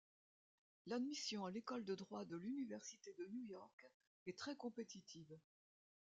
L'admission 0.87 1.45
à 1.45 1.51
l'École 1.51 1.85
de 1.85 1.93
droit 1.93 2.25
de 2.25 2.35
l'Université 2.35 3.13
de 3.19 3.25
New 3.27 3.43
York 3.43 3.85
est 4.25 4.35
très 4.35 4.55
compétitive. 4.55 5.37